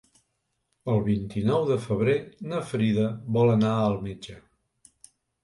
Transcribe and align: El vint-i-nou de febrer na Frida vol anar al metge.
El 0.93 1.03
vint-i-nou 1.09 1.67
de 1.71 1.77
febrer 1.83 2.15
na 2.55 2.63
Frida 2.71 3.05
vol 3.37 3.53
anar 3.59 3.77
al 3.83 4.01
metge. 4.09 4.41